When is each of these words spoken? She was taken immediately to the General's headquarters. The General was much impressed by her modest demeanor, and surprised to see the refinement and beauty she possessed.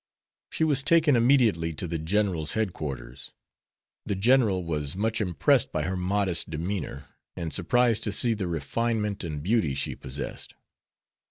She 0.49 0.63
was 0.63 0.81
taken 0.81 1.15
immediately 1.15 1.73
to 1.73 1.87
the 1.87 1.99
General's 1.99 2.53
headquarters. 2.53 3.33
The 4.03 4.15
General 4.15 4.63
was 4.63 4.95
much 4.95 5.21
impressed 5.21 5.71
by 5.71 5.83
her 5.83 5.95
modest 5.95 6.49
demeanor, 6.49 7.05
and 7.35 7.53
surprised 7.53 8.03
to 8.05 8.11
see 8.11 8.33
the 8.33 8.47
refinement 8.47 9.23
and 9.23 9.43
beauty 9.43 9.75
she 9.75 9.93
possessed. 9.95 10.55